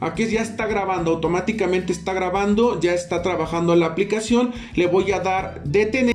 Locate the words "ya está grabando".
0.26-1.10